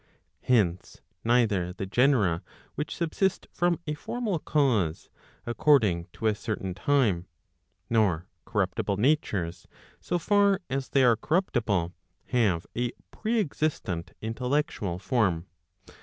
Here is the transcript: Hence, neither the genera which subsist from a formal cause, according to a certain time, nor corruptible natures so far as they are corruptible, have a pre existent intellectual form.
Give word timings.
Hence, 0.41 0.99
neither 1.23 1.73
the 1.73 1.85
genera 1.85 2.41
which 2.73 2.95
subsist 2.95 3.45
from 3.51 3.79
a 3.85 3.93
formal 3.93 4.39
cause, 4.39 5.11
according 5.45 6.07
to 6.13 6.25
a 6.25 6.33
certain 6.33 6.73
time, 6.73 7.27
nor 7.87 8.25
corruptible 8.43 8.97
natures 8.97 9.67
so 9.99 10.17
far 10.17 10.59
as 10.71 10.89
they 10.89 11.03
are 11.03 11.15
corruptible, 11.15 11.93
have 12.29 12.65
a 12.75 12.93
pre 13.11 13.39
existent 13.39 14.13
intellectual 14.23 14.97
form. 14.97 15.45